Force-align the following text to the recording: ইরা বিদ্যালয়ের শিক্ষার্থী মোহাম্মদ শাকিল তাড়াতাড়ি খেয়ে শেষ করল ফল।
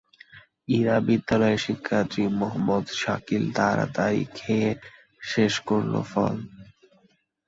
ইরা 0.69 0.95
বিদ্যালয়ের 1.07 1.63
শিক্ষার্থী 1.65 2.23
মোহাম্মদ 2.39 2.85
শাকিল 2.99 3.43
তাড়াতাড়ি 3.57 4.23
খেয়ে 4.37 4.69
শেষ 5.23 5.53
করল 5.67 5.93
ফল। 6.11 6.35